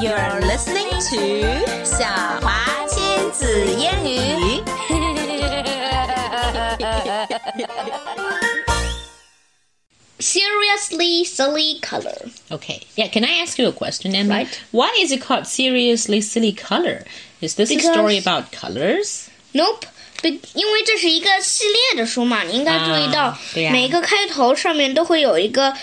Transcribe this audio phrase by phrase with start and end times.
[0.00, 2.04] You're listening to 小
[2.40, 4.62] 华亲子英语。
[10.18, 12.16] Seriously silly color.
[12.50, 12.82] Okay.
[12.96, 14.32] Yeah, can I ask you a question, Emma?
[14.34, 14.60] Right.
[14.72, 17.04] Why is it called Seriously Silly Color?
[17.42, 19.28] Is this Because- a story about colors?
[19.52, 19.84] Nope.
[20.21, 23.37] 对因为这是一个系列的书嘛你应该注意到
[23.71, 25.73] 每个开头上面都会有一个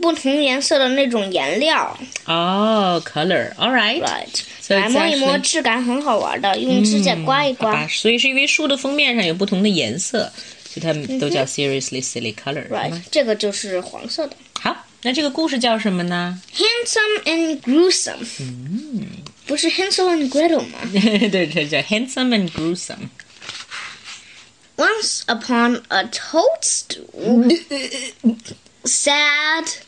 [0.00, 1.98] 不同颜色的那种颜料。
[2.24, 7.86] 哦 color alright right 来摸一摸质感很好玩的用指甲刮一刮。
[7.88, 10.30] 所以是因为书的封面上有不同的颜色
[10.64, 14.36] 所以它们都叫 seriously silly color right 这个就是黄色的。
[14.60, 19.06] 好那这个故事叫什么呢？Handsome and gruesome 嗯。
[19.50, 20.78] 不是 handsome and griddle 吗？
[21.32, 23.08] 对这叫 handsome and gruesome
[24.79, 27.49] ？Once upon a toadstool
[28.83, 29.81] sat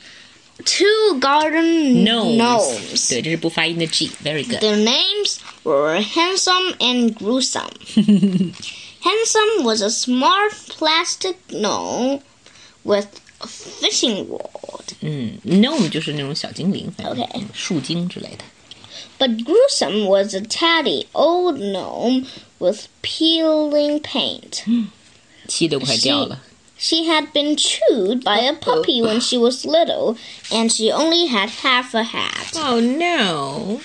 [0.63, 3.09] two garden Gnomes， gnomes.
[3.09, 4.59] 对，这是不发音的 G。Very good。
[4.61, 7.69] Their names were Handsome and Gruesome.
[9.01, 12.21] Handsome was a smart plastic gnome
[12.83, 13.07] with
[13.39, 18.43] a fishing rod, 嗯，Gnome 就是那种小精灵，反正 OK 嗯树精之类的。
[19.21, 22.27] but Gruesome was a tatty old gnome
[22.59, 24.63] with peeling paint.
[25.47, 26.41] 漆都快掉了。
[26.79, 30.15] She had been chewed by a puppy when she was little,
[30.51, 32.53] and she only had half a hat.
[32.55, 33.81] Oh no！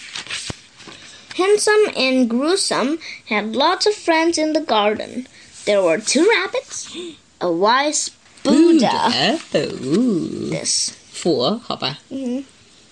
[1.36, 2.98] Handsome and Gruesome
[3.31, 5.27] had lots of friends in the garden.
[5.64, 6.95] There were two rabbits,
[7.41, 8.11] a wise
[8.42, 11.98] Buddha, 哦， this, 佛，好吧。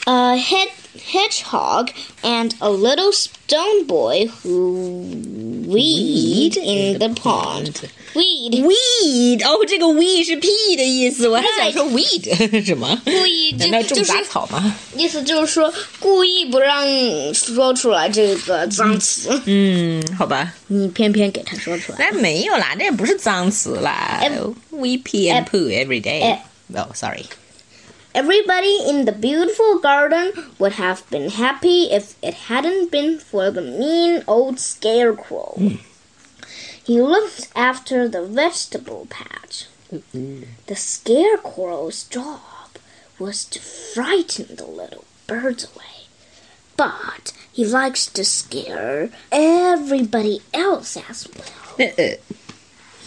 [0.06, 0.70] a head,
[1.12, 1.90] hedgehog,
[2.22, 5.06] and a little stone boy who
[5.66, 7.88] weed in the pond.
[8.12, 8.64] Weed.
[8.64, 13.00] Weed 哦，这个 weed 是屁的意思，我还想 Right 说 weed 什么？
[13.04, 14.76] 故意就难道种就是杂草吗？
[14.96, 16.84] 意思就是说，故意不让
[17.32, 20.52] 说出来这个脏词，嗯，好吧。
[20.66, 21.98] 你偏偏给他说出来。
[22.00, 24.20] 那没有啦，这也不是脏词啦。
[24.70, 26.22] We pee and poo every day.
[26.22, 27.24] 哎 Oh, sorry.
[28.15, 33.61] Everybody in the beautiful garden would have been happy if it hadn't been for the
[33.61, 35.53] mean old scarecrow.
[35.57, 35.75] Hmm.
[36.81, 39.65] He looked after the vegetable patch.
[39.91, 40.43] Mm-hmm.
[40.67, 42.79] The scarecrow's job
[43.19, 46.07] was to frighten the little birds away.
[46.77, 51.89] But he likes to scare everybody else as well.
[51.89, 52.15] Uh-uh.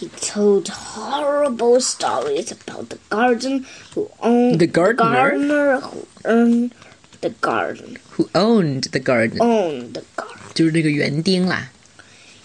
[0.00, 5.12] He told horrible stories about the garden who owned The gardener?
[5.12, 6.72] gardener who earned
[7.20, 9.38] the garden, Who owned the garden？
[9.40, 10.52] owned the garden.
[10.54, 11.70] 就是这个园丁啦。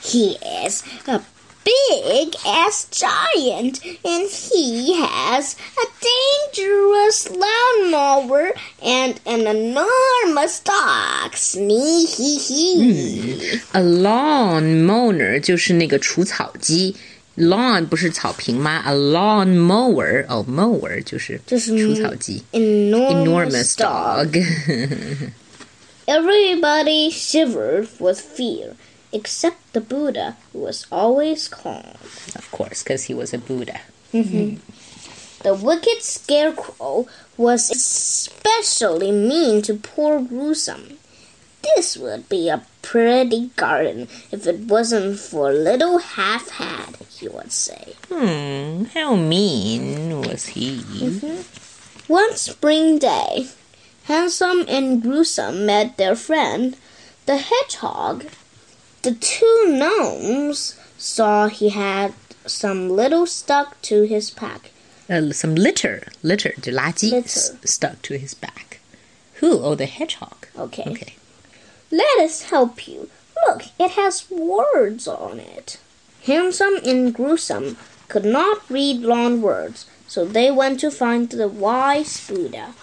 [0.02, 1.20] He is a
[1.66, 5.86] big ass giant, and he has a
[6.56, 11.34] dangerous lawnmower and an enormous dog.
[11.34, 13.60] Snee hee hee.
[13.74, 16.96] A lawn mower 就是那个除草机
[17.38, 18.82] ，lawn 不是草坪吗？
[18.86, 22.44] A lawn mower，哦，mower 就是就是除草机。
[22.52, 25.32] Enormous, Enormous dog，
[26.08, 28.76] Everybody shivered with fear,
[29.12, 31.96] except the Buddha, who was always calm.
[32.36, 33.82] of course, because he was a Buddha.
[34.12, 37.06] The wicked scarecrow
[37.38, 40.98] was especially mean to poor Gruesome.
[41.64, 47.52] This would be a pretty garden if it wasn't for little half hat, he would
[47.52, 47.94] say.
[48.10, 50.80] Hmm, how mean was he?
[52.08, 53.48] One spring day,
[54.06, 56.76] Handsome and Gruesome met their friend,
[57.26, 58.26] the hedgehog.
[59.04, 62.14] The two gnomes saw he had
[62.46, 64.72] some little stuck to his pack.
[65.10, 67.26] Uh, some litter, litter 就垃圾 Litter.
[67.26, 68.80] s- stuck to his back.
[69.36, 69.60] Who?
[69.64, 70.48] Oh, the hedgehog.
[70.58, 70.84] Okay.
[70.88, 71.14] Okay.
[71.94, 73.10] Let us help you.
[73.48, 75.78] Look, it has words on it.
[76.26, 77.78] Handsome and Gruesome
[78.08, 82.74] could not read long words, so they went to find the wise Buddha.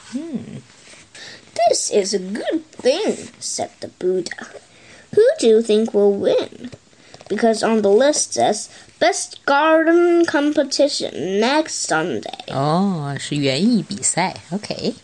[1.68, 4.46] This is a good thing, said the Buddha.
[5.14, 6.70] Who do you think will win?
[7.28, 8.68] Because on the list says
[9.00, 12.44] Best Garden Competition next Sunday.
[12.48, 14.36] 哦，是园艺比赛。
[14.52, 14.94] Okay.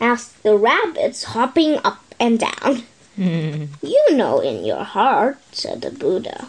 [0.00, 2.82] asked the rabbits, hopping up and down.
[3.16, 6.48] You know in your heart, said the Buddha.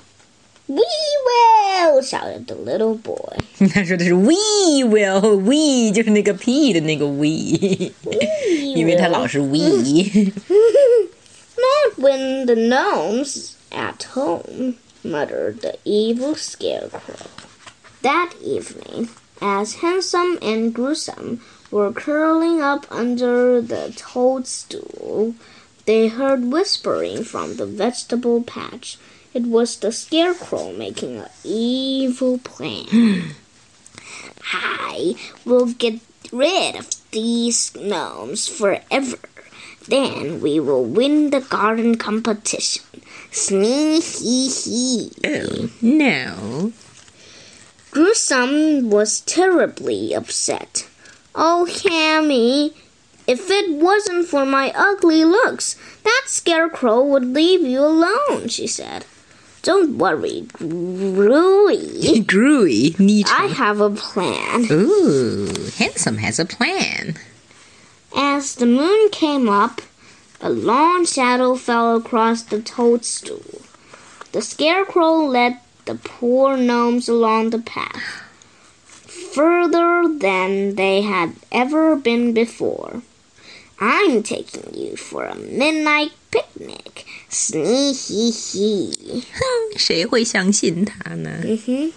[0.68, 0.86] We
[1.25, 3.38] will, shouted the little boy.
[3.74, 7.92] 他说的是 we will we 就是那个屁的那个 we，
[8.75, 10.31] 因为他老是 we。
[11.57, 17.28] Not when the gnomes at home, muttered the evil scarecrow.
[18.01, 19.10] That evening,
[19.42, 25.33] as Handsome and Gruesome were curling up under the toadstool,
[25.87, 28.99] they heard whispering from the vegetable patch.
[29.33, 32.87] It was the scarecrow making an evil plan.
[34.53, 36.00] I will get
[36.33, 39.19] rid of these gnomes forever.
[39.88, 42.85] Then we will win the garden competition.
[43.31, 45.12] Snee hee hee.
[45.25, 46.73] Oh, no.
[47.93, 50.89] Gruesome was terribly upset.
[51.35, 52.75] Oh, Hammy,
[53.26, 55.75] if it wasn't for my ugly looks,
[56.05, 59.05] that scarecrow would leave you alone, she said.
[59.62, 62.25] Don't worry, Gruey.
[62.25, 63.26] Gruey, neat.
[63.32, 64.67] I have a plan.
[64.70, 67.17] Ooh, Handsome has a plan.
[68.14, 69.82] As the moon came up,
[70.40, 73.62] a long shadow fell across the toadstool.
[74.31, 78.22] The scarecrow led the poor gnomes along the path,
[79.34, 83.02] further than they had ever been before.
[83.80, 87.06] I'm taking you for a midnight picnic.
[87.30, 89.24] Snee hee hee.
[89.75, 91.42] 谁会相信他呢？
[91.44, 91.92] hmm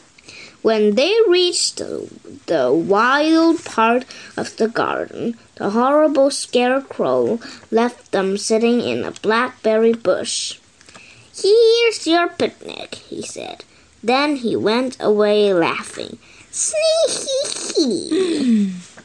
[0.63, 2.09] When they reached the,
[2.47, 7.39] the wild part of the garden, the horrible scarecrow
[7.71, 10.59] left them sitting in a blackberry bush.
[11.37, 13.65] Here's your picnic, he said.
[14.03, 16.17] Then he went away laughing.
[16.51, 17.19] Snee
[17.77, 18.98] A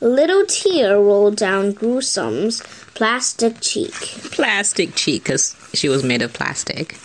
[0.00, 2.62] little tear rolled down Gruesome's
[2.94, 3.94] plastic cheek.
[4.30, 6.96] Plastic cheek, because she was made of plastic.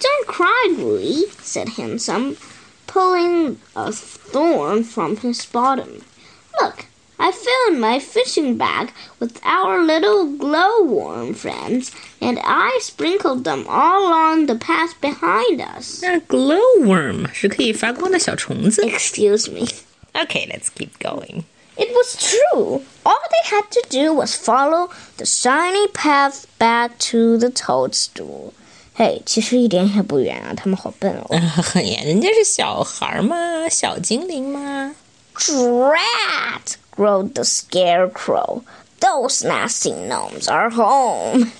[0.00, 2.36] Don't cry, Gruey, said Handsome,
[2.86, 6.04] pulling a thorn from his bottom.
[6.60, 6.86] Look,
[7.18, 14.08] I filled my fishing bag with our little glowworm friends, and I sprinkled them all
[14.08, 16.00] along the path behind us.
[16.02, 18.82] 那 glowworm 是可以发光的小虫子。
[18.82, 19.68] Excuse me.
[20.14, 21.44] Okay, let's keep going.
[21.76, 22.82] It was true.
[23.04, 28.52] All they had to do was follow the shiny path back to the toadstool.
[28.94, 31.34] 嘿，其实一点也不远啊，他们好笨哦。
[31.34, 34.94] 呀，人家是小孩嘛，小精灵嘛。
[35.34, 36.76] Drat!
[36.94, 38.62] growled the scarecrow.
[39.00, 41.52] Those nasty gnomes are home.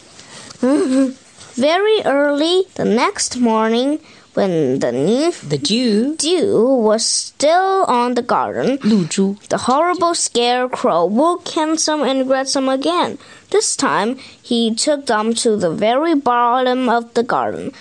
[1.57, 3.99] Very early the next morning,
[4.38, 11.06] when the new The Jew, dew was still on the garden, 露珠 the horrible scarecrow
[11.08, 13.18] woke Handsome and Gruesome again.
[13.50, 17.72] This time, he took them to the very bottom of the garden.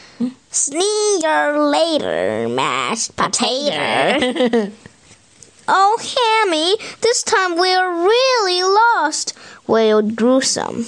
[0.51, 4.73] See you later, mashed potato.
[5.69, 9.35] oh, Hammy, this time we're really lost,
[9.67, 10.87] wailed Gruesome.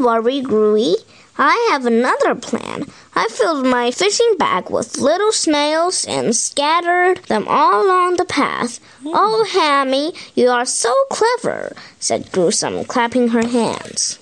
[0.00, 0.96] Worry, Gruey.
[1.36, 2.86] I have another plan.
[3.14, 8.80] I filled my fishing bag with little snails and scattered them all along the path.
[9.02, 9.12] Mm.
[9.14, 14.18] Oh, Hammy, you are so clever, said Gruesome, clapping her hands.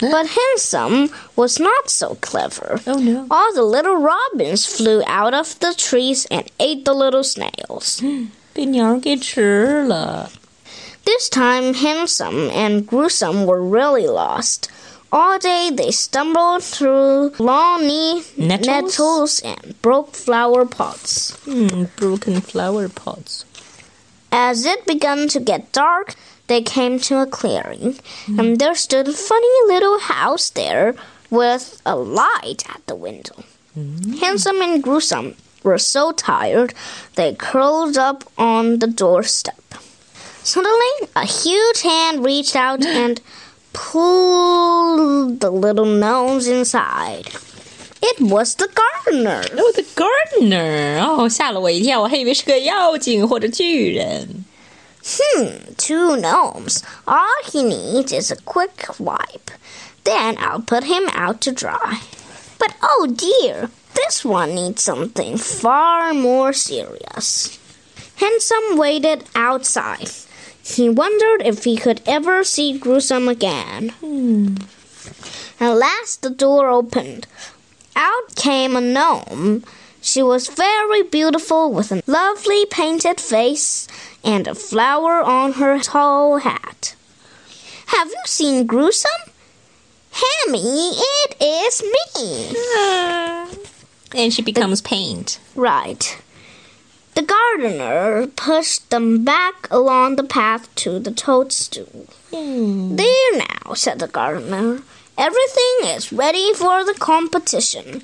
[0.00, 2.80] But Handsome was not so clever.
[2.86, 3.26] Oh no.
[3.30, 8.02] All the little robins flew out of the trees and ate the little snails.
[11.04, 14.70] This time, Handsome and Gruesome were really lost.
[15.14, 17.86] All day they stumbled through long
[18.38, 18.66] Nettles?
[18.66, 21.36] nettles and broke flower pots.
[21.44, 23.44] Hmm, broken flower pots.
[24.32, 26.14] As it began to get dark,
[26.46, 30.94] they came to a clearing, and there stood a funny little house there
[31.28, 33.44] with a light at the window.
[34.20, 36.72] Handsome and Gruesome were so tired
[37.16, 39.60] they curled up on the doorstep.
[40.42, 43.20] Suddenly, a huge hand reached out and
[43.73, 47.29] pulled the little gnomes inside.
[48.01, 49.43] It was the gardener.
[49.57, 50.99] Oh, the gardener！
[50.99, 54.45] 哦，吓了我一跳，我还以为是个妖精或者巨人。
[55.03, 56.81] Hmm, two gnomes.
[57.05, 59.51] All he needs is a quick wipe.
[60.03, 61.99] Then I'll put him out to dry.
[62.59, 67.57] But oh dear, this one needs something far more serious.
[68.17, 70.09] Handsome waited outside.
[70.62, 73.90] He wondered if he could ever see Gruesome again.
[74.00, 74.54] Hmm.
[75.60, 77.26] At last the door opened.
[77.96, 79.64] Out came a gnome.
[80.00, 83.86] She was very beautiful with a lovely painted face
[84.24, 86.94] and a flower on her tall hat.
[87.86, 89.10] Have you seen Gruesome?
[90.10, 92.52] Hammy, it is me.
[92.76, 93.48] Ah.
[94.14, 95.38] And she becomes paint.
[95.54, 96.21] Right.
[97.14, 102.06] The gardener pushed them back along the path to the toadstool.
[102.32, 102.96] Hmm.
[102.96, 104.80] There now, said the gardener.
[105.18, 108.02] Everything is ready for the competition.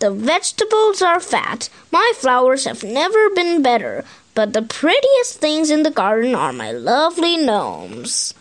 [0.00, 1.70] The vegetables are fat.
[1.90, 4.04] My flowers have never been better.
[4.34, 8.34] But the prettiest things in the garden are my lovely gnomes.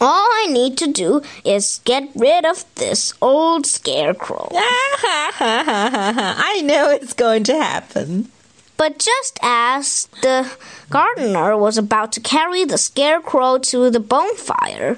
[0.00, 4.48] All I need to do is get rid of this old scarecrow.
[4.52, 8.30] I know it's going to happen.
[8.78, 10.50] But just as the
[10.88, 14.96] gardener was about to carry the scarecrow to the bonfire,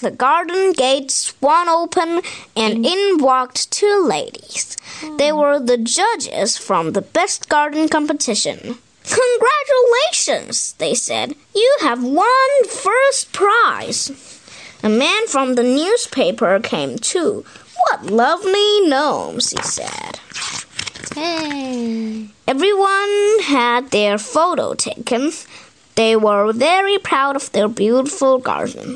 [0.00, 2.22] the garden gate swung open
[2.54, 4.76] and in walked two ladies.
[5.18, 8.78] They were the judges from the best garden competition.
[9.04, 11.34] Congratulations, they said.
[11.52, 14.12] You have won first prize.
[14.84, 17.44] A man from the newspaper came too.
[17.88, 20.20] What lovely gnomes, he said.
[21.15, 22.27] Hey.
[22.47, 25.31] Everyone had their photo taken.
[25.95, 28.95] They were very proud of their beautiful garden.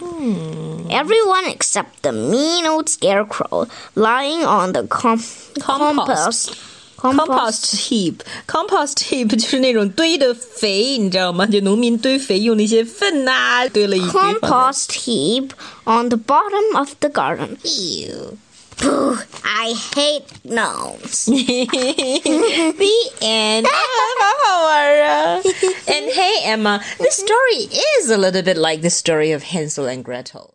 [0.90, 5.22] Everyone except the mean old scarecrow lying on the com-
[5.60, 6.56] Compost.
[6.98, 11.46] Compost heap, compost heap 就是那种堆的肥，你知道吗？
[11.46, 14.40] 就农民堆肥用那些粪呐、堆了一堆放在。
[14.40, 15.50] compost heap
[15.86, 17.58] on the bottom of the garden.
[17.64, 18.38] Ew.
[18.81, 21.25] Boo, I hate gnomes.
[21.27, 23.67] the end.
[25.89, 27.69] and hey, Emma, this story
[27.99, 30.55] is a little bit like the story of Hansel and Gretel.